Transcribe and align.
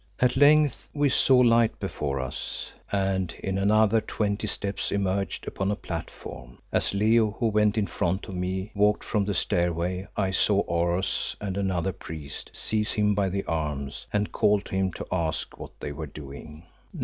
At 0.19 0.35
length 0.35 0.89
we 0.95 1.09
saw 1.09 1.37
light 1.37 1.79
before 1.79 2.19
us, 2.19 2.71
and 2.91 3.31
in 3.33 3.59
another 3.59 4.01
twenty 4.01 4.47
steps 4.47 4.91
emerged 4.91 5.47
upon 5.47 5.69
a 5.69 5.75
platform. 5.75 6.57
As 6.71 6.95
Leo, 6.95 7.35
who 7.39 7.45
went 7.49 7.77
in 7.77 7.85
front 7.85 8.25
of 8.27 8.33
me, 8.33 8.71
walked 8.73 9.03
from 9.03 9.25
the 9.25 9.35
stairway 9.35 10.07
I 10.17 10.31
saw 10.31 10.61
Oros 10.61 11.35
and 11.39 11.55
another 11.55 11.91
priest 11.93 12.49
seize 12.51 12.93
him 12.93 13.13
by 13.13 13.29
the 13.29 13.43
arms, 13.45 14.07
and 14.11 14.31
called 14.31 14.65
to 14.65 14.75
him 14.75 14.91
to 14.93 15.05
ask 15.11 15.59
what 15.59 15.79
they 15.79 15.91
were 15.91 16.07
doing. 16.07 16.63